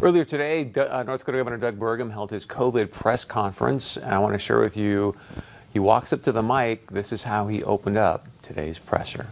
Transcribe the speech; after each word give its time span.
Earlier 0.00 0.24
today, 0.24 0.70
uh, 0.76 1.02
North 1.02 1.22
Dakota 1.22 1.38
Governor 1.38 1.56
Doug 1.56 1.76
Burgum 1.76 2.12
held 2.12 2.30
his 2.30 2.46
COVID 2.46 2.92
press 2.92 3.24
conference, 3.24 3.96
and 3.96 4.14
I 4.14 4.18
want 4.20 4.32
to 4.32 4.38
share 4.38 4.60
with 4.60 4.76
you. 4.76 5.16
He 5.72 5.80
walks 5.80 6.12
up 6.12 6.22
to 6.22 6.30
the 6.30 6.42
mic. 6.42 6.88
This 6.92 7.12
is 7.12 7.24
how 7.24 7.48
he 7.48 7.64
opened 7.64 7.98
up 7.98 8.28
today's 8.40 8.78
presser. 8.78 9.26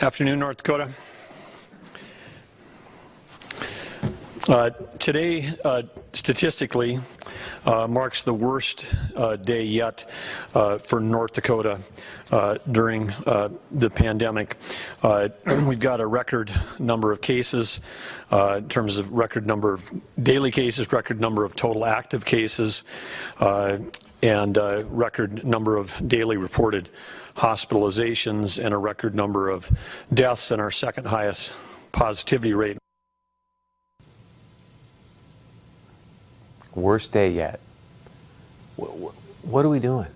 Afternoon, 0.00 0.40
North 0.40 0.56
Dakota. 0.56 0.88
Uh, 4.48 4.70
today, 4.98 5.48
uh, 5.64 5.82
statistically, 6.12 6.98
uh, 7.64 7.86
marks 7.86 8.22
the 8.22 8.34
worst 8.34 8.86
uh, 9.16 9.36
day 9.36 9.62
yet 9.62 10.08
uh, 10.54 10.78
for 10.78 11.00
North 11.00 11.34
Dakota 11.34 11.78
uh, 12.30 12.58
during 12.70 13.06
the 13.70 13.90
pandemic. 13.90 14.56
we've 15.66 15.80
got 15.80 16.00
a 16.00 16.06
record 16.06 16.52
number 16.78 17.12
of 17.12 17.20
cases 17.20 17.80
in 18.30 18.68
terms 18.68 18.98
of 18.98 19.12
record 19.12 19.46
number 19.46 19.74
of 19.74 19.90
daily 20.22 20.50
cases, 20.50 20.90
record 20.92 21.20
number 21.20 21.44
of 21.44 21.54
total 21.54 21.84
active 21.84 22.24
cases, 22.24 22.84
and 23.40 24.56
record 24.56 25.44
number 25.44 25.76
of 25.76 26.08
daily 26.08 26.36
reported 26.36 26.88
hospitalizations 27.36 28.62
and 28.62 28.74
a 28.74 28.78
record 28.78 29.14
number 29.14 29.48
of 29.48 29.70
deaths 30.12 30.50
and 30.50 30.60
our 30.60 30.70
second 30.70 31.06
highest 31.06 31.52
positivity 31.92 32.52
rate. 32.52 32.81
Worst 36.74 37.12
day 37.12 37.30
yet. 37.30 37.60
What 38.76 39.64
are 39.64 39.68
we 39.68 39.78
doing? 39.78 40.06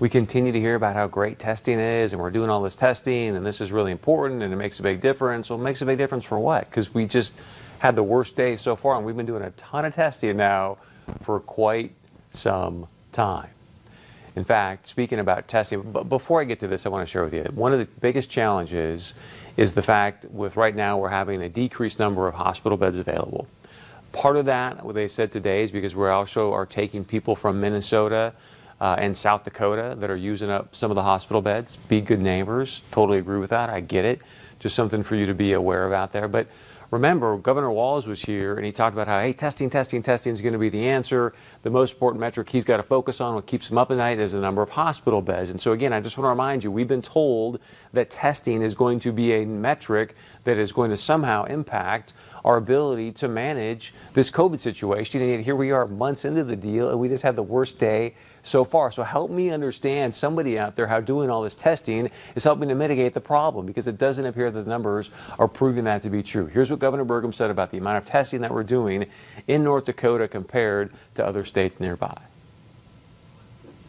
We 0.00 0.08
continue 0.08 0.50
to 0.50 0.58
hear 0.58 0.74
about 0.74 0.96
how 0.96 1.06
great 1.06 1.38
testing 1.38 1.78
is, 1.78 2.12
and 2.12 2.20
we're 2.20 2.30
doing 2.30 2.50
all 2.50 2.60
this 2.60 2.74
testing, 2.74 3.36
and 3.36 3.46
this 3.46 3.60
is 3.60 3.70
really 3.70 3.92
important, 3.92 4.42
and 4.42 4.52
it 4.52 4.56
makes 4.56 4.80
a 4.80 4.82
big 4.82 5.00
difference. 5.00 5.48
Well, 5.48 5.60
it 5.60 5.62
makes 5.62 5.82
a 5.82 5.86
big 5.86 5.98
difference 5.98 6.24
for 6.24 6.38
what? 6.38 6.68
Because 6.68 6.92
we 6.92 7.06
just 7.06 7.34
had 7.78 7.94
the 7.94 8.02
worst 8.02 8.34
day 8.34 8.56
so 8.56 8.74
far, 8.74 8.96
and 8.96 9.06
we've 9.06 9.16
been 9.16 9.26
doing 9.26 9.42
a 9.42 9.50
ton 9.52 9.84
of 9.84 9.94
testing 9.94 10.36
now 10.36 10.78
for 11.20 11.38
quite 11.40 11.92
some 12.32 12.88
time. 13.12 13.50
In 14.34 14.44
fact, 14.44 14.86
speaking 14.86 15.18
about 15.18 15.46
testing, 15.46 15.82
but 15.82 16.08
before 16.08 16.40
I 16.40 16.44
get 16.44 16.58
to 16.60 16.68
this, 16.68 16.86
I 16.86 16.88
want 16.88 17.06
to 17.06 17.10
share 17.10 17.22
with 17.22 17.34
you 17.34 17.42
that 17.42 17.54
one 17.54 17.72
of 17.72 17.78
the 17.78 17.84
biggest 17.84 18.30
challenges 18.30 19.12
is 19.56 19.74
the 19.74 19.82
fact 19.82 20.24
with 20.24 20.56
right 20.56 20.74
now 20.74 20.96
we're 20.96 21.10
having 21.10 21.42
a 21.42 21.48
decreased 21.48 21.98
number 21.98 22.26
of 22.26 22.34
hospital 22.34 22.78
beds 22.78 22.96
available. 22.96 23.46
Part 24.12 24.36
of 24.36 24.44
that, 24.44 24.84
what 24.84 24.94
they 24.94 25.08
said 25.08 25.32
today, 25.32 25.64
is 25.64 25.72
because 25.72 25.96
we 25.96 26.06
also 26.08 26.52
are 26.52 26.66
taking 26.66 27.04
people 27.04 27.34
from 27.34 27.60
Minnesota 27.60 28.34
uh, 28.80 28.96
and 28.98 29.16
South 29.16 29.44
Dakota 29.44 29.96
that 29.98 30.10
are 30.10 30.16
using 30.16 30.50
up 30.50 30.74
some 30.74 30.90
of 30.90 30.96
the 30.96 31.02
hospital 31.02 31.40
beds. 31.40 31.76
Be 31.88 32.00
good 32.00 32.20
neighbors. 32.20 32.82
Totally 32.90 33.18
agree 33.18 33.38
with 33.38 33.50
that. 33.50 33.70
I 33.70 33.80
get 33.80 34.04
it. 34.04 34.20
Just 34.58 34.76
something 34.76 35.02
for 35.02 35.16
you 35.16 35.26
to 35.26 35.34
be 35.34 35.54
aware 35.54 35.86
of 35.86 35.92
out 35.92 36.12
there. 36.12 36.28
But 36.28 36.46
remember, 36.90 37.36
Governor 37.38 37.70
Walz 37.70 38.06
was 38.06 38.22
here 38.22 38.56
and 38.56 38.66
he 38.66 38.70
talked 38.70 38.94
about 38.94 39.08
how, 39.08 39.18
hey, 39.18 39.32
testing, 39.32 39.70
testing, 39.70 40.02
testing 40.02 40.32
is 40.32 40.40
going 40.40 40.52
to 40.52 40.58
be 40.58 40.68
the 40.68 40.88
answer. 40.88 41.32
The 41.62 41.70
most 41.70 41.94
important 41.94 42.20
metric 42.20 42.50
he's 42.50 42.64
got 42.64 42.76
to 42.76 42.82
focus 42.82 43.20
on, 43.20 43.34
what 43.34 43.46
keeps 43.46 43.70
him 43.70 43.78
up 43.78 43.90
at 43.90 43.96
night, 43.96 44.18
is 44.18 44.32
the 44.32 44.40
number 44.40 44.62
of 44.62 44.70
hospital 44.70 45.22
beds. 45.22 45.50
And 45.50 45.60
so, 45.60 45.72
again, 45.72 45.92
I 45.92 46.00
just 46.00 46.18
want 46.18 46.26
to 46.26 46.30
remind 46.30 46.62
you, 46.62 46.70
we've 46.70 46.86
been 46.86 47.02
told 47.02 47.60
that 47.92 48.10
testing 48.10 48.62
is 48.62 48.74
going 48.74 49.00
to 49.00 49.12
be 49.12 49.32
a 49.32 49.46
metric 49.46 50.16
that 50.44 50.58
is 50.58 50.72
going 50.72 50.90
to 50.90 50.96
somehow 50.96 51.44
impact 51.44 52.12
our 52.44 52.56
ability 52.56 53.12
to 53.12 53.28
manage 53.28 53.94
this 54.14 54.30
COVID 54.30 54.58
situation. 54.58 55.20
And 55.20 55.30
yet 55.30 55.40
here 55.40 55.54
we 55.54 55.70
are 55.70 55.86
months 55.86 56.24
into 56.24 56.42
the 56.42 56.56
deal, 56.56 56.90
and 56.90 56.98
we 56.98 57.08
just 57.08 57.22
had 57.22 57.36
the 57.36 57.42
worst 57.42 57.78
day 57.78 58.14
so 58.42 58.64
far. 58.64 58.90
So 58.90 59.04
help 59.04 59.30
me 59.30 59.50
understand 59.50 60.14
somebody 60.14 60.58
out 60.58 60.74
there 60.74 60.86
how 60.86 61.00
doing 61.00 61.30
all 61.30 61.42
this 61.42 61.54
testing 61.54 62.10
is 62.34 62.42
helping 62.42 62.68
to 62.68 62.74
mitigate 62.74 63.14
the 63.14 63.20
problem 63.20 63.66
because 63.66 63.86
it 63.86 63.98
doesn't 63.98 64.26
appear 64.26 64.50
that 64.50 64.64
the 64.64 64.68
numbers 64.68 65.10
are 65.38 65.48
proving 65.48 65.84
that 65.84 66.02
to 66.02 66.10
be 66.10 66.22
true. 66.22 66.46
Here's 66.46 66.70
what 66.70 66.80
Governor 66.80 67.04
Burgum 67.04 67.32
said 67.32 67.50
about 67.50 67.70
the 67.70 67.78
amount 67.78 67.98
of 67.98 68.04
testing 68.04 68.40
that 68.40 68.52
we're 68.52 68.64
doing 68.64 69.06
in 69.46 69.62
North 69.62 69.84
Dakota 69.84 70.26
compared 70.26 70.92
to 71.14 71.24
other 71.24 71.44
states 71.44 71.78
nearby. 71.78 72.16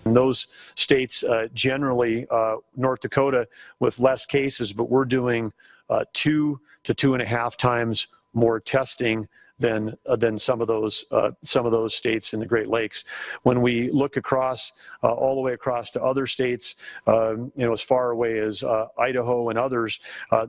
In 0.06 0.14
those 0.14 0.48
states, 0.76 1.24
uh, 1.24 1.48
generally, 1.54 2.28
uh, 2.30 2.58
North 2.76 3.00
Dakota 3.02 3.48
with 3.80 4.00
less 4.00 4.26
cases, 4.26 4.74
but 4.74 4.90
we're 4.90 5.06
doing 5.06 5.54
uh, 5.90 6.04
two 6.14 6.60
to 6.84 6.94
two 6.94 7.14
and 7.14 7.22
a 7.22 7.26
half 7.26 7.56
times 7.56 8.08
more 8.34 8.60
testing 8.60 9.28
than 9.60 9.96
uh, 10.08 10.16
than 10.16 10.38
some 10.38 10.60
of 10.60 10.68
those 10.68 11.06
uh, 11.12 11.32
some 11.42 11.66
of 11.66 11.72
those 11.72 11.96
states 11.96 12.34
in 12.34 12.40
the 12.40 12.46
Great 12.46 12.68
Lakes. 12.68 13.06
When 13.44 13.62
we 13.62 13.90
look 13.92 14.18
across 14.18 14.74
uh, 15.04 15.12
all 15.12 15.36
the 15.36 15.42
way 15.42 15.54
across 15.54 15.92
to 15.92 16.04
other 16.04 16.28
states, 16.28 16.76
um, 17.08 17.52
you 17.56 17.66
know, 17.66 17.72
as 17.72 17.82
far 17.82 18.12
away 18.12 18.40
as 18.40 18.64
Idaho 18.98 19.50
and 19.50 19.60
others, 19.60 20.00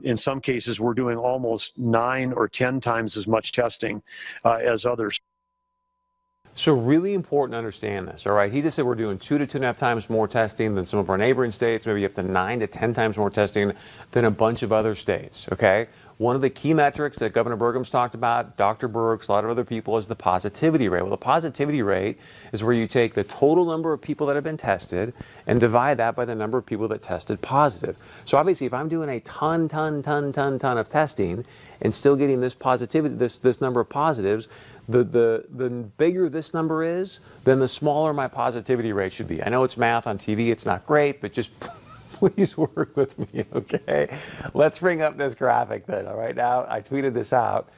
in 0.03 0.17
some 0.17 0.41
cases 0.41 0.81
we're 0.81 0.93
doing 0.93 1.17
almost 1.17 1.77
nine 1.77 2.33
or 2.33 2.49
ten 2.49 2.81
times 2.81 3.15
as 3.15 3.27
much 3.27 3.51
testing 3.51 4.01
as 4.43 4.85
others. 4.85 5.19
So 6.57 6.73
really 6.73 7.13
important 7.13 7.51
to 7.51 7.57
understand 7.57 8.07
this, 8.07 8.25
all 8.25 8.31
right? 8.31 8.49
He 8.49 8.61
just 8.61 8.77
said 8.77 8.85
we're 8.85 8.95
doing 8.95 9.19
two 9.19 9.37
to 9.37 9.45
two 9.45 9.57
and 9.57 9.65
a 9.65 9.67
half 9.67 9.75
times 9.75 10.09
more 10.09 10.25
testing 10.25 10.73
than 10.73 10.85
some 10.85 10.99
of 10.99 11.09
our 11.09 11.17
neighboring 11.17 11.51
states, 11.51 11.85
maybe 11.85 12.05
up 12.05 12.13
to 12.13 12.23
nine 12.23 12.61
to 12.61 12.67
10 12.67 12.93
times 12.93 13.17
more 13.17 13.29
testing 13.29 13.73
than 14.11 14.23
a 14.23 14.31
bunch 14.31 14.63
of 14.63 14.71
other 14.71 14.95
states, 14.95 15.49
okay? 15.51 15.87
One 16.17 16.33
of 16.33 16.41
the 16.41 16.49
key 16.49 16.73
metrics 16.73 17.17
that 17.19 17.33
Governor 17.33 17.57
Burgum's 17.57 17.89
talked 17.89 18.15
about, 18.15 18.55
Dr. 18.55 18.87
Birx, 18.87 19.27
a 19.27 19.33
lot 19.33 19.43
of 19.43 19.49
other 19.49 19.65
people, 19.65 19.97
is 19.97 20.07
the 20.07 20.15
positivity 20.15 20.87
rate. 20.87 21.01
Well, 21.01 21.09
the 21.09 21.17
positivity 21.17 21.81
rate 21.81 22.17
is 22.53 22.63
where 22.63 22.73
you 22.73 22.87
take 22.87 23.15
the 23.15 23.25
total 23.25 23.65
number 23.65 23.91
of 23.91 23.99
people 23.99 24.25
that 24.27 24.35
have 24.35 24.43
been 24.45 24.55
tested 24.55 25.13
and 25.45 25.59
divide 25.59 25.97
that 25.97 26.15
by 26.15 26.23
the 26.23 26.33
number 26.33 26.57
of 26.57 26.65
people 26.65 26.87
that 26.87 27.01
tested 27.01 27.41
positive. 27.41 27.97
So 28.23 28.37
obviously, 28.37 28.65
if 28.65 28.73
I'm 28.73 28.87
doing 28.87 29.09
a 29.09 29.19
ton, 29.19 29.67
ton, 29.67 30.01
ton, 30.01 30.31
ton, 30.31 30.57
ton 30.57 30.77
of 30.77 30.87
testing 30.87 31.43
and 31.81 31.93
still 31.93 32.15
getting 32.15 32.39
this 32.39 32.53
positivity, 32.53 33.15
this 33.15 33.37
this 33.39 33.59
number 33.59 33.81
of 33.81 33.89
positives, 33.89 34.47
the, 34.87 35.03
the, 35.03 35.45
the 35.49 35.69
bigger 35.69 36.29
this 36.29 36.53
number 36.53 36.83
is, 36.83 37.19
then 37.43 37.59
the 37.59 37.67
smaller 37.67 38.13
my 38.13 38.27
positivity 38.27 38.93
rate 38.93 39.13
should 39.13 39.27
be. 39.27 39.41
I 39.41 39.49
know 39.49 39.63
it's 39.63 39.77
math 39.77 40.07
on 40.07 40.17
TV, 40.17 40.51
it's 40.51 40.65
not 40.65 40.85
great, 40.85 41.21
but 41.21 41.33
just 41.33 41.51
please 42.13 42.55
work 42.57 42.95
with 42.95 43.17
me, 43.17 43.45
okay? 43.53 44.17
Let's 44.53 44.79
bring 44.79 45.01
up 45.01 45.17
this 45.17 45.35
graphic 45.35 45.85
then, 45.85 46.07
all 46.07 46.15
right? 46.15 46.35
Now, 46.35 46.65
I 46.69 46.81
tweeted 46.81 47.13
this 47.13 47.33
out. 47.33 47.69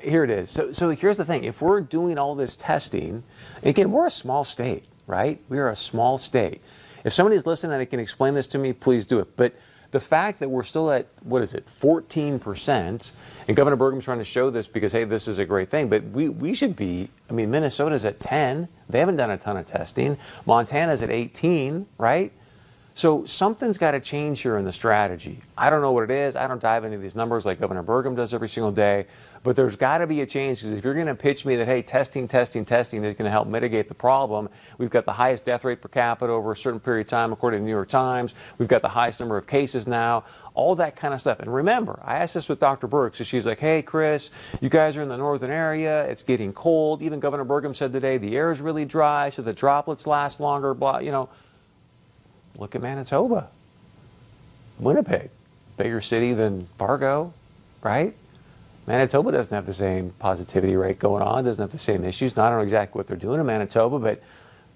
Here 0.00 0.22
it 0.22 0.30
is. 0.30 0.50
So, 0.50 0.72
so 0.72 0.90
here's 0.90 1.16
the 1.16 1.24
thing. 1.24 1.44
If 1.44 1.60
we're 1.60 1.80
doing 1.80 2.16
all 2.16 2.34
this 2.34 2.54
testing, 2.56 3.24
again, 3.64 3.90
we're 3.90 4.06
a 4.06 4.10
small 4.10 4.44
state, 4.44 4.84
right? 5.06 5.40
We 5.48 5.58
are 5.58 5.70
a 5.70 5.76
small 5.76 6.16
state. 6.18 6.60
If 7.04 7.12
somebody's 7.12 7.46
listening 7.46 7.72
and 7.72 7.80
they 7.80 7.86
can 7.86 7.98
explain 7.98 8.34
this 8.34 8.46
to 8.48 8.58
me, 8.58 8.72
please 8.72 9.06
do 9.06 9.18
it. 9.18 9.36
But 9.36 9.54
the 9.90 10.00
fact 10.00 10.38
that 10.40 10.48
we're 10.48 10.62
still 10.62 10.90
at, 10.90 11.06
what 11.22 11.42
is 11.42 11.54
it, 11.54 11.66
14%, 11.80 13.10
and 13.48 13.56
Governor 13.56 13.76
Burgum's 13.76 14.04
trying 14.04 14.18
to 14.18 14.24
show 14.24 14.50
this 14.50 14.68
because, 14.68 14.92
hey, 14.92 15.04
this 15.04 15.26
is 15.26 15.38
a 15.38 15.44
great 15.44 15.68
thing, 15.68 15.88
but 15.88 16.04
we, 16.04 16.28
we 16.28 16.54
should 16.54 16.76
be, 16.76 17.08
I 17.28 17.32
mean, 17.32 17.50
Minnesota's 17.50 18.04
at 18.04 18.20
10. 18.20 18.68
They 18.88 19.00
haven't 19.00 19.16
done 19.16 19.30
a 19.30 19.38
ton 19.38 19.56
of 19.56 19.66
testing. 19.66 20.16
Montana's 20.46 21.02
at 21.02 21.10
18, 21.10 21.86
right? 21.98 22.32
So 23.00 23.24
something's 23.24 23.78
got 23.78 23.92
to 23.92 24.00
change 24.00 24.42
here 24.42 24.58
in 24.58 24.66
the 24.66 24.74
strategy. 24.74 25.40
I 25.56 25.70
don't 25.70 25.80
know 25.80 25.90
what 25.90 26.04
it 26.04 26.10
is. 26.10 26.36
I 26.36 26.46
don't 26.46 26.60
dive 26.60 26.84
into 26.84 26.98
these 26.98 27.16
numbers 27.16 27.46
like 27.46 27.58
Governor 27.58 27.82
Burgum 27.82 28.14
does 28.14 28.34
every 28.34 28.50
single 28.50 28.72
day, 28.72 29.06
but 29.42 29.56
there's 29.56 29.74
got 29.74 29.98
to 29.98 30.06
be 30.06 30.20
a 30.20 30.26
change 30.26 30.60
because 30.60 30.74
if 30.74 30.84
you're 30.84 30.92
going 30.92 31.06
to 31.06 31.14
pitch 31.14 31.46
me 31.46 31.56
that, 31.56 31.64
hey, 31.64 31.80
testing, 31.80 32.28
testing, 32.28 32.62
testing 32.62 33.02
is 33.02 33.14
going 33.14 33.24
to 33.24 33.30
help 33.30 33.48
mitigate 33.48 33.88
the 33.88 33.94
problem, 33.94 34.50
we've 34.76 34.90
got 34.90 35.06
the 35.06 35.14
highest 35.14 35.46
death 35.46 35.64
rate 35.64 35.80
per 35.80 35.88
capita 35.88 36.30
over 36.30 36.52
a 36.52 36.56
certain 36.58 36.78
period 36.78 37.06
of 37.06 37.10
time, 37.10 37.32
according 37.32 37.60
to 37.60 37.62
the 37.62 37.66
New 37.68 37.72
York 37.72 37.88
Times. 37.88 38.34
We've 38.58 38.68
got 38.68 38.82
the 38.82 38.90
highest 38.90 39.18
number 39.18 39.38
of 39.38 39.46
cases 39.46 39.86
now, 39.86 40.24
all 40.52 40.74
that 40.74 40.94
kind 40.94 41.14
of 41.14 41.22
stuff. 41.22 41.40
And 41.40 41.54
remember, 41.54 42.00
I 42.04 42.18
asked 42.18 42.34
this 42.34 42.50
with 42.50 42.60
Dr. 42.60 42.86
Birx, 42.86 43.16
so 43.16 43.24
she's 43.24 43.46
like, 43.46 43.60
hey, 43.60 43.80
Chris, 43.80 44.28
you 44.60 44.68
guys 44.68 44.98
are 44.98 45.02
in 45.02 45.08
the 45.08 45.16
northern 45.16 45.50
area. 45.50 46.04
It's 46.04 46.22
getting 46.22 46.52
cold. 46.52 47.00
Even 47.00 47.18
Governor 47.18 47.46
Burgum 47.46 47.74
said 47.74 47.94
today 47.94 48.18
the 48.18 48.36
air 48.36 48.52
is 48.52 48.60
really 48.60 48.84
dry, 48.84 49.30
so 49.30 49.40
the 49.40 49.54
droplets 49.54 50.06
last 50.06 50.38
longer, 50.38 50.74
blah, 50.74 50.98
you 50.98 51.12
know. 51.12 51.30
Look 52.60 52.74
at 52.74 52.82
Manitoba, 52.82 53.48
Winnipeg, 54.78 55.30
bigger 55.78 56.02
city 56.02 56.34
than 56.34 56.68
Fargo, 56.76 57.32
right? 57.82 58.14
Manitoba 58.86 59.32
doesn't 59.32 59.54
have 59.54 59.64
the 59.64 59.72
same 59.72 60.10
positivity 60.18 60.76
rate 60.76 60.98
going 60.98 61.22
on, 61.22 61.44
doesn't 61.44 61.62
have 61.62 61.72
the 61.72 61.78
same 61.78 62.04
issues. 62.04 62.36
Not 62.36 62.46
I 62.46 62.48
don't 62.50 62.58
know 62.58 62.64
exactly 62.64 62.98
what 62.98 63.06
they're 63.06 63.16
doing 63.16 63.40
in 63.40 63.46
Manitoba, 63.46 63.98
but 63.98 64.22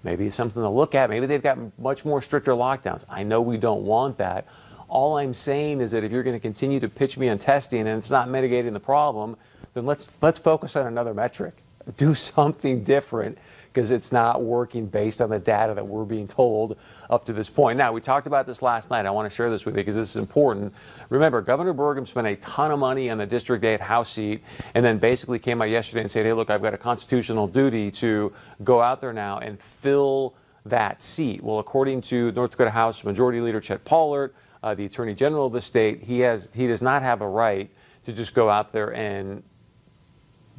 maybe 0.03 0.25
it's 0.25 0.35
something 0.35 0.63
to 0.63 0.69
look 0.69 0.95
at. 0.95 1.11
Maybe 1.11 1.27
they've 1.27 1.43
got 1.43 1.59
much 1.77 2.03
more 2.03 2.23
stricter 2.23 2.53
lockdowns. 2.53 3.05
I 3.07 3.21
know 3.21 3.39
we 3.39 3.57
don't 3.57 3.83
want 3.83 4.17
that. 4.17 4.47
All 4.87 5.19
I'm 5.19 5.35
saying 5.35 5.79
is 5.79 5.91
that 5.91 6.03
if 6.03 6.11
you're 6.11 6.23
going 6.23 6.35
to 6.35 6.39
continue 6.39 6.79
to 6.79 6.89
pitch 6.89 7.19
me 7.19 7.29
on 7.29 7.37
testing 7.37 7.81
and 7.81 7.99
it's 7.99 8.09
not 8.09 8.29
mitigating 8.29 8.73
the 8.73 8.79
problem, 8.79 9.37
then 9.75 9.85
let's 9.85 10.09
let's 10.23 10.39
focus 10.39 10.75
on 10.75 10.87
another 10.87 11.13
metric. 11.13 11.53
Do 11.97 12.15
something 12.15 12.83
different 12.83 13.37
because 13.75 13.91
it's 13.91 14.13
not 14.13 14.41
working 14.41 14.85
based 14.85 15.21
on 15.21 15.29
the 15.29 15.37
data 15.37 15.73
that 15.73 15.85
we're 15.85 16.05
being 16.05 16.29
told 16.29 16.77
up 17.09 17.25
to 17.25 17.33
this 17.33 17.49
point. 17.49 17.77
Now, 17.77 17.91
we 17.91 17.99
talked 17.99 18.25
about 18.25 18.47
this 18.47 18.61
last 18.61 18.89
night. 18.89 19.05
I 19.05 19.11
want 19.11 19.29
to 19.29 19.35
share 19.35 19.49
this 19.49 19.65
with 19.65 19.75
you 19.75 19.81
because 19.81 19.95
this 19.95 20.11
is 20.11 20.15
important. 20.15 20.73
Remember, 21.09 21.41
Governor 21.41 21.73
Burgum 21.73 22.07
spent 22.07 22.25
a 22.25 22.37
ton 22.37 22.71
of 22.71 22.79
money 22.79 23.09
on 23.09 23.17
the 23.17 23.25
District 23.25 23.63
8 23.63 23.81
House 23.81 24.13
seat 24.13 24.41
and 24.75 24.85
then 24.85 24.97
basically 24.97 25.39
came 25.39 25.61
out 25.61 25.69
yesterday 25.69 26.01
and 26.01 26.09
said, 26.09 26.25
hey, 26.25 26.31
look, 26.31 26.49
I've 26.49 26.61
got 26.61 26.73
a 26.73 26.77
constitutional 26.77 27.47
duty 27.47 27.91
to 27.91 28.31
go 28.63 28.81
out 28.81 29.01
there 29.01 29.11
now 29.11 29.39
and 29.39 29.59
fill 29.59 30.35
that 30.65 31.03
seat. 31.03 31.43
Well, 31.43 31.59
according 31.59 31.99
to 32.01 32.31
North 32.31 32.51
Dakota 32.51 32.71
House 32.71 33.03
Majority 33.03 33.41
Leader 33.41 33.59
Chet 33.59 33.83
Pollert, 33.83 34.31
uh, 34.63 34.73
the 34.73 34.85
Attorney 34.85 35.13
General 35.13 35.47
of 35.47 35.53
the 35.53 35.61
state, 35.61 36.01
he 36.01 36.21
has 36.21 36.49
he 36.53 36.65
does 36.65 36.81
not 36.81 37.01
have 37.03 37.21
a 37.21 37.27
right 37.27 37.69
to 38.05 38.13
just 38.13 38.33
go 38.33 38.49
out 38.49 38.71
there 38.71 38.93
and 38.95 39.43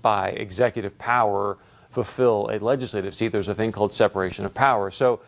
by 0.07 0.29
executive 0.29 0.97
power 0.99 1.59
fulfill 1.91 2.49
a 2.53 2.61
legislative 2.61 3.13
seat. 3.13 3.33
There's 3.33 3.49
a 3.49 3.57
thing 3.57 3.73
called 3.73 3.93
separation 3.93 4.45
of 4.45 4.55
power. 4.55 4.93
So 4.93 5.19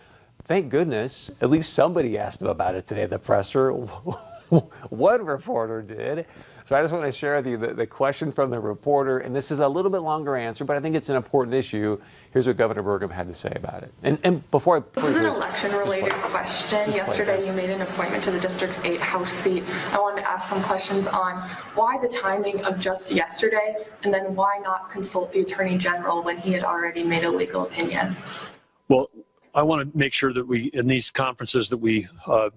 thank 0.44 0.69
goodness, 0.69 1.32
at 1.40 1.50
least 1.50 1.72
somebody 1.72 2.16
asked 2.16 2.40
him 2.40 2.46
about 2.46 2.76
it 2.76 2.86
today, 2.86 3.06
the 3.06 3.19
presser. 3.19 3.75
One 4.90 5.24
reporter 5.24 5.82
did. 5.82 6.26
So 6.64 6.76
I 6.76 6.82
just 6.82 6.92
want 6.92 7.06
to 7.06 7.12
share 7.12 7.36
with 7.36 7.46
you 7.46 7.56
the, 7.56 7.68
the, 7.68 7.86
question 7.86 8.30
from 8.30 8.50
the 8.50 8.60
reporter, 8.60 9.20
and 9.20 9.34
this 9.34 9.50
is 9.50 9.60
a 9.60 9.68
little 9.68 9.90
bit 9.90 10.00
longer 10.00 10.36
answer, 10.36 10.64
but 10.64 10.76
I 10.76 10.80
think 10.80 10.96
it's 10.96 11.08
an 11.08 11.16
important 11.16 11.54
issue. 11.54 11.98
Here's 12.30 12.46
what 12.46 12.58
Governor 12.58 12.82
Burgum 12.82 13.10
had 13.10 13.26
to 13.28 13.32
say 13.32 13.52
about 13.56 13.82
it. 13.82 13.92
And, 14.02 14.18
and 14.22 14.50
before 14.50 14.76
I 14.76 14.82
this 14.92 15.04
is 15.04 15.16
an 15.16 15.24
election-related 15.24 16.12
question. 16.12 16.92
Yesterday, 16.92 17.46
you 17.46 17.52
made 17.54 17.70
an 17.70 17.80
appointment 17.80 18.22
to 18.24 18.30
the 18.30 18.40
District 18.40 18.78
8 18.84 19.00
House 19.00 19.32
seat. 19.32 19.64
I 19.92 19.98
wanted 19.98 20.20
to 20.20 20.30
ask 20.30 20.48
some 20.48 20.62
questions 20.62 21.08
on 21.08 21.38
why 21.74 21.98
the 22.02 22.08
timing 22.08 22.62
of 22.66 22.78
just 22.78 23.10
yesterday, 23.10 23.76
and 24.02 24.12
then 24.12 24.34
why 24.34 24.60
not 24.62 24.90
consult 24.90 25.32
the 25.32 25.40
Attorney 25.40 25.78
General 25.78 26.22
when 26.22 26.36
he 26.36 26.52
had 26.52 26.64
already 26.64 27.02
made 27.02 27.24
a 27.24 27.30
legal 27.30 27.62
opinion. 27.62 28.14
Well, 28.88 29.10
I 29.54 29.62
want 29.62 29.90
to 29.90 29.98
make 29.98 30.12
sure 30.12 30.34
that 30.34 30.46
we, 30.46 30.64
in 30.74 30.86
these 30.86 31.08
conferences, 31.08 31.70
that 31.70 31.78
we 31.78 32.06
uh, 32.26 32.50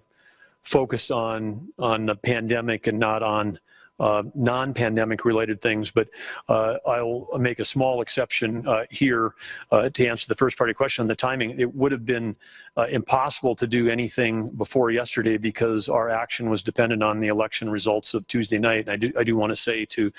focus 0.61 1.11
on 1.11 1.69
on 1.79 2.05
the 2.05 2.15
pandemic 2.15 2.87
and 2.87 2.99
not 2.99 3.23
on 3.23 3.59
uh, 4.01 4.23
non-pandemic 4.33 5.25
related 5.25 5.61
things, 5.61 5.91
but 5.91 6.09
uh, 6.49 6.77
I'll 6.87 7.27
make 7.37 7.59
a 7.59 7.65
small 7.65 8.01
exception 8.01 8.67
uh, 8.67 8.85
here 8.89 9.35
uh, 9.71 9.89
to 9.89 10.07
answer 10.07 10.27
the 10.27 10.33
first 10.33 10.57
part 10.57 10.69
of 10.69 10.71
your 10.71 10.75
question 10.75 11.03
on 11.03 11.07
the 11.07 11.15
timing. 11.15 11.59
It 11.59 11.75
would 11.75 11.91
have 11.91 12.03
been 12.03 12.35
uh, 12.75 12.87
impossible 12.89 13.53
to 13.55 13.67
do 13.67 13.89
anything 13.89 14.49
before 14.49 14.89
yesterday 14.89 15.37
because 15.37 15.87
our 15.87 16.09
action 16.09 16.49
was 16.49 16.63
dependent 16.63 17.03
on 17.03 17.19
the 17.19 17.27
election 17.27 17.69
results 17.69 18.15
of 18.15 18.25
Tuesday 18.25 18.57
night. 18.57 18.87
And 18.87 18.89
I 18.89 18.95
do, 18.95 19.13
I 19.19 19.23
do 19.23 19.35
want 19.37 19.51
to 19.51 19.55
say 19.55 19.85
to 19.85 20.11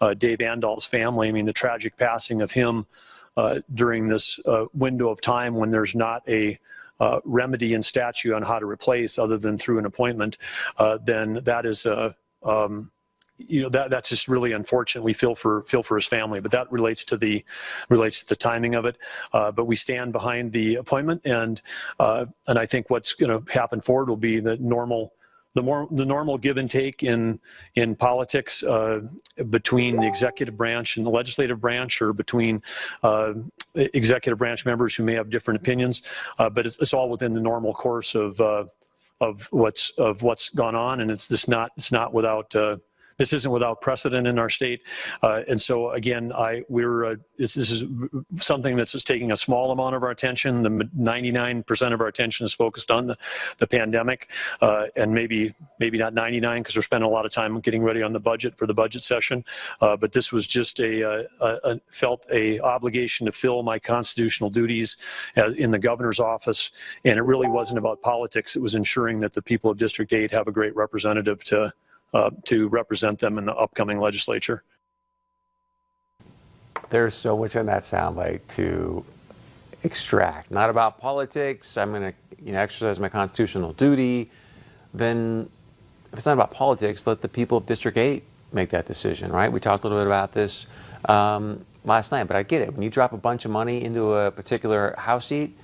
uh, 0.00 0.14
Dave 0.14 0.38
Andahl's 0.38 0.86
family, 0.86 1.26
I 1.26 1.32
mean, 1.32 1.46
the 1.46 1.52
tragic 1.52 1.96
passing 1.96 2.40
of 2.40 2.52
him 2.52 2.86
during 3.74 4.06
this 4.06 4.38
window 4.74 5.08
of 5.08 5.20
time 5.20 5.56
when 5.56 5.72
there's 5.72 5.96
not 5.96 6.22
a 6.28 6.56
uh, 7.00 7.20
remedy 7.24 7.74
in 7.74 7.82
statute 7.82 8.34
on 8.34 8.42
how 8.42 8.58
to 8.58 8.66
replace 8.66 9.18
other 9.18 9.38
than 9.38 9.58
through 9.58 9.78
an 9.78 9.86
appointment, 9.86 10.38
uh, 10.78 10.98
then 11.04 11.40
that 11.44 11.66
is 11.66 11.86
a, 11.86 12.14
um, 12.42 12.90
you 13.36 13.62
know 13.62 13.68
that 13.68 13.90
that's 13.90 14.08
just 14.08 14.28
really 14.28 14.52
unfortunate. 14.52 15.02
We 15.02 15.12
feel 15.12 15.34
for 15.34 15.64
feel 15.64 15.82
for 15.82 15.96
his 15.96 16.06
family, 16.06 16.40
but 16.40 16.52
that 16.52 16.70
relates 16.70 17.04
to 17.06 17.16
the 17.16 17.44
relates 17.88 18.20
to 18.20 18.28
the 18.28 18.36
timing 18.36 18.74
of 18.74 18.84
it. 18.84 18.96
Uh, 19.32 19.50
but 19.50 19.64
we 19.64 19.76
stand 19.76 20.12
behind 20.12 20.52
the 20.52 20.76
appointment, 20.76 21.22
and 21.24 21.60
uh, 21.98 22.26
and 22.46 22.58
I 22.58 22.66
think 22.66 22.90
what's 22.90 23.12
going 23.12 23.44
to 23.44 23.52
happen 23.52 23.80
forward 23.80 24.08
will 24.08 24.16
be 24.16 24.40
the 24.40 24.56
normal 24.58 25.14
the 25.54 25.62
more 25.62 25.88
the 25.90 26.04
normal 26.04 26.36
give 26.36 26.56
and 26.56 26.68
take 26.68 27.02
in 27.02 27.38
in 27.76 27.94
politics 27.94 28.62
uh, 28.62 29.00
between 29.50 29.96
the 29.96 30.06
executive 30.06 30.56
branch 30.56 30.96
and 30.96 31.06
the 31.06 31.10
legislative 31.10 31.60
branch, 31.60 32.02
or 32.02 32.12
between 32.12 32.62
uh, 33.02 33.34
executive 33.74 34.38
branch 34.38 34.66
members 34.66 34.94
who 34.94 35.04
may 35.04 35.14
have 35.14 35.30
different 35.30 35.60
opinions. 35.60 36.02
Uh, 36.38 36.50
but 36.50 36.66
it's, 36.66 36.76
it's, 36.80 36.92
all 36.92 37.08
within 37.08 37.32
the 37.32 37.40
normal 37.40 37.72
course 37.72 38.14
of 38.14 38.40
uh, 38.40 38.64
of 39.20 39.48
what's 39.52 39.90
of 39.96 40.22
what's 40.22 40.50
gone 40.50 40.74
on, 40.74 41.00
and 41.00 41.10
it's 41.10 41.28
just 41.28 41.48
not 41.48 41.70
it's 41.76 41.92
not 41.92 42.12
without 42.12 42.54
uh, 42.54 42.76
this 43.16 43.32
isn't 43.32 43.50
without 43.50 43.80
precedent 43.80 44.26
in 44.26 44.38
our 44.38 44.50
state. 44.50 44.82
Uh, 45.22 45.42
and 45.48 45.60
so 45.60 45.90
again, 45.90 46.32
I 46.32 46.62
we're 46.68 47.04
uh, 47.04 47.14
this, 47.38 47.54
this, 47.54 47.70
is 47.70 47.84
something 48.38 48.76
that's 48.76 48.92
just 48.92 49.06
taking 49.06 49.32
a 49.32 49.36
small 49.36 49.70
amount 49.70 49.94
of 49.94 50.02
our 50.02 50.10
attention. 50.10 50.62
The 50.62 50.70
99% 50.70 51.92
of 51.92 52.00
our 52.00 52.06
attention 52.06 52.46
is 52.46 52.52
focused 52.52 52.90
on 52.90 53.06
the, 53.06 53.16
the 53.58 53.66
pandemic, 53.66 54.30
uh, 54.60 54.86
and 54.96 55.12
maybe 55.12 55.54
maybe 55.78 55.98
not 55.98 56.14
99 56.14 56.62
because 56.62 56.76
we're 56.76 56.82
spending 56.82 57.08
a 57.08 57.12
lot 57.12 57.26
of 57.26 57.32
time 57.32 57.60
getting 57.60 57.82
ready 57.82 58.02
on 58.02 58.12
the 58.12 58.20
budget 58.20 58.56
for 58.56 58.66
the 58.66 58.74
budget 58.74 59.02
session. 59.02 59.44
Uh, 59.80 59.96
but 59.96 60.12
this 60.12 60.32
was 60.32 60.46
just 60.46 60.80
a, 60.80 61.08
uh, 61.08 61.22
a, 61.40 61.70
a, 61.72 61.80
felt 61.90 62.26
a 62.30 62.60
obligation 62.60 63.26
to 63.26 63.32
fill 63.32 63.62
my 63.62 63.78
constitutional 63.78 64.50
duties 64.50 64.96
uh, 65.36 65.52
in 65.52 65.70
the 65.70 65.78
governor's 65.78 66.20
office, 66.20 66.70
and 67.04 67.18
it 67.18 67.22
really 67.22 67.48
wasn't 67.48 67.78
about 67.78 68.00
politics. 68.02 68.56
It 68.56 68.62
was 68.62 68.74
ensuring 68.74 69.20
that 69.20 69.32
the 69.32 69.42
people 69.42 69.70
of 69.70 69.78
District 69.78 70.12
8 70.12 70.30
have 70.30 70.48
a 70.48 70.52
great 70.52 70.74
representative 70.74 71.44
to 71.44 71.72
uh, 72.14 72.30
to 72.44 72.68
represent 72.68 73.18
them 73.18 73.36
in 73.38 73.44
the 73.44 73.54
upcoming 73.54 73.98
legislature. 73.98 74.62
There's 76.90 77.14
so 77.14 77.36
much 77.36 77.56
in 77.56 77.66
that 77.66 77.82
soundbite 77.82 78.40
to 78.50 79.04
extract. 79.82 80.50
Not 80.50 80.70
about 80.70 81.00
politics. 81.00 81.76
I'm 81.76 81.90
going 81.90 82.12
to 82.12 82.42
you 82.42 82.52
know, 82.52 82.60
exercise 82.60 83.00
my 83.00 83.08
constitutional 83.08 83.72
duty. 83.72 84.30
Then, 84.92 85.50
if 86.12 86.18
it's 86.18 86.26
not 86.26 86.34
about 86.34 86.52
politics, 86.52 87.06
let 87.06 87.20
the 87.20 87.28
people 87.28 87.58
of 87.58 87.66
District 87.66 87.98
8 87.98 88.22
make 88.52 88.70
that 88.70 88.86
decision, 88.86 89.32
right? 89.32 89.50
We 89.50 89.58
talked 89.58 89.82
a 89.84 89.88
little 89.88 90.00
bit 90.00 90.06
about 90.06 90.32
this 90.32 90.66
um, 91.08 91.64
last 91.84 92.12
night, 92.12 92.24
but 92.24 92.36
I 92.36 92.44
get 92.44 92.62
it. 92.62 92.72
When 92.72 92.82
you 92.82 92.90
drop 92.90 93.12
a 93.12 93.16
bunch 93.16 93.44
of 93.44 93.50
money 93.50 93.82
into 93.82 94.14
a 94.14 94.30
particular 94.30 94.94
House 94.96 95.26
seat, 95.26 95.56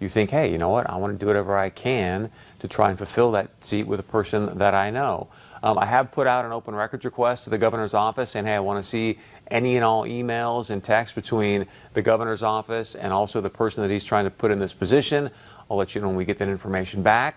you 0.00 0.08
think, 0.08 0.30
hey, 0.30 0.50
you 0.50 0.58
know 0.58 0.68
what? 0.70 0.88
I 0.88 0.96
want 0.96 1.12
to 1.12 1.18
do 1.18 1.26
whatever 1.26 1.58
I 1.58 1.70
can 1.70 2.30
to 2.60 2.68
try 2.68 2.88
and 2.88 2.96
fulfill 2.96 3.32
that 3.32 3.50
seat 3.62 3.86
with 3.86 4.00
a 4.00 4.04
person 4.04 4.58
that 4.58 4.74
I 4.74 4.90
know. 4.90 5.28
Um, 5.62 5.78
I 5.78 5.86
have 5.86 6.12
put 6.12 6.26
out 6.26 6.44
an 6.44 6.52
open 6.52 6.74
records 6.74 7.04
request 7.04 7.44
to 7.44 7.50
the 7.50 7.58
governor's 7.58 7.94
office 7.94 8.30
saying, 8.30 8.46
hey, 8.46 8.54
I 8.54 8.60
want 8.60 8.82
to 8.82 8.88
see 8.88 9.18
any 9.50 9.76
and 9.76 9.84
all 9.84 10.04
emails 10.04 10.70
and 10.70 10.82
texts 10.82 11.14
between 11.14 11.66
the 11.94 12.02
governor's 12.02 12.42
office 12.42 12.94
and 12.94 13.12
also 13.12 13.40
the 13.40 13.50
person 13.50 13.82
that 13.82 13.90
he's 13.90 14.04
trying 14.04 14.24
to 14.24 14.30
put 14.30 14.50
in 14.50 14.58
this 14.58 14.72
position. 14.72 15.30
I'll 15.70 15.76
let 15.76 15.94
you 15.94 16.00
know 16.00 16.08
when 16.08 16.16
we 16.16 16.24
get 16.24 16.38
that 16.38 16.48
information 16.48 17.02
back 17.02 17.36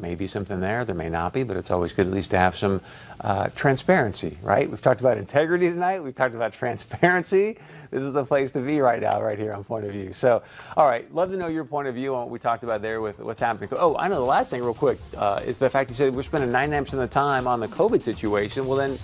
may 0.00 0.14
be 0.14 0.26
something 0.26 0.60
there, 0.60 0.84
there 0.84 0.94
may 0.94 1.08
not 1.08 1.32
be, 1.32 1.42
but 1.42 1.56
it's 1.56 1.70
always 1.70 1.92
good 1.92 2.06
at 2.06 2.12
least 2.12 2.30
to 2.32 2.38
have 2.38 2.56
some 2.56 2.80
uh, 3.20 3.48
transparency, 3.54 4.38
right? 4.42 4.68
We've 4.68 4.80
talked 4.80 5.00
about 5.00 5.18
integrity 5.18 5.68
tonight, 5.68 6.02
we've 6.02 6.14
talked 6.14 6.34
about 6.34 6.52
transparency. 6.64 7.58
This 7.90 8.02
is 8.02 8.12
the 8.12 8.24
place 8.24 8.50
to 8.52 8.60
be 8.60 8.80
right 8.80 9.00
now, 9.00 9.22
right 9.22 9.38
here 9.38 9.52
on 9.52 9.62
Point 9.62 9.84
of 9.84 9.92
View. 9.92 10.12
So, 10.12 10.42
all 10.76 10.86
right, 10.86 11.12
love 11.14 11.30
to 11.30 11.36
know 11.36 11.46
your 11.46 11.64
point 11.64 11.86
of 11.86 11.94
view 11.94 12.14
on 12.14 12.22
what 12.22 12.30
we 12.30 12.38
talked 12.38 12.64
about 12.64 12.82
there 12.82 13.00
with 13.00 13.20
what's 13.20 13.40
happening. 13.40 13.68
Oh, 13.72 13.96
I 13.96 14.08
know 14.08 14.16
the 14.16 14.22
last 14.22 14.50
thing, 14.50 14.62
real 14.62 14.74
quick, 14.74 14.98
uh, 15.16 15.40
is 15.44 15.58
the 15.58 15.70
fact 15.70 15.90
you 15.90 15.96
said 15.96 16.14
we're 16.14 16.24
spending 16.24 16.50
99% 16.50 16.92
of 16.94 16.98
the 16.98 17.06
time 17.06 17.46
on 17.46 17.60
the 17.60 17.68
COVID 17.68 18.02
situation. 18.02 18.66
Well, 18.66 18.76
then, 18.76 18.96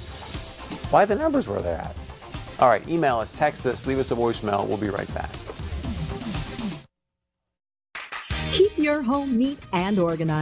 why 0.90 1.04
the 1.04 1.14
numbers 1.14 1.46
were 1.46 1.60
they 1.60 1.72
at? 1.72 1.96
All 2.60 2.68
right, 2.68 2.86
email 2.88 3.18
us, 3.18 3.32
text 3.32 3.64
us, 3.66 3.86
leave 3.86 3.98
us 3.98 4.10
a 4.10 4.14
voicemail. 4.14 4.66
We'll 4.66 4.76
be 4.76 4.90
right 4.90 5.12
back. 5.14 5.30
Keep 8.52 8.76
your 8.76 9.02
home 9.02 9.38
neat 9.38 9.58
and 9.72 9.98
organized. 9.98 10.38